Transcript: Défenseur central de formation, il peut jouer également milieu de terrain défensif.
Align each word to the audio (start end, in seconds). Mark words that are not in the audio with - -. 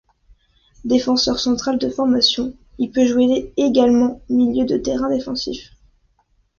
Défenseur 0.83 1.39
central 1.39 1.77
de 1.77 1.87
formation, 1.87 2.55
il 2.79 2.89
peut 2.89 3.05
jouer 3.05 3.53
également 3.55 4.19
milieu 4.29 4.65
de 4.65 4.75
terrain 4.77 5.11
défensif. 5.11 5.73